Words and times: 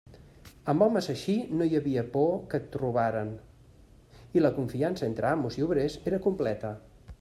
Amb 0.71 0.85
homes 0.85 1.09
així 1.13 1.35
no 1.59 1.67
hi 1.73 1.77
havia 1.81 2.05
por 2.15 2.33
que 2.53 2.61
et 2.61 2.79
robaren, 2.83 3.29
i 4.39 4.45
la 4.47 4.55
confiança 4.59 5.09
entre 5.11 5.33
amos 5.37 5.61
i 5.63 5.69
obrers 5.71 6.01
era 6.13 6.27
completa. 6.31 6.79